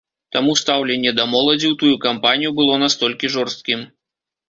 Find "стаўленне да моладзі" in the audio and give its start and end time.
0.61-1.67